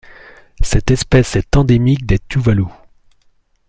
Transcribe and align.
Cette 0.61 0.89
espèce 0.89 1.35
est 1.35 1.55
endémique 1.55 2.07
des 2.07 2.17
Tuvalu. 2.17 2.63